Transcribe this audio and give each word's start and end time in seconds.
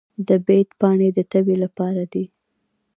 د 0.27 0.29
بید 0.45 0.67
پاڼې 0.79 1.09
د 1.17 1.19
تبې 1.31 1.55
لپاره 1.63 2.03
دي. 2.13 2.25